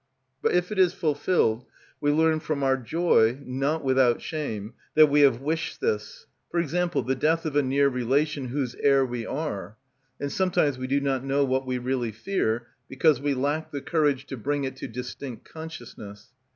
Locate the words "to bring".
14.25-14.63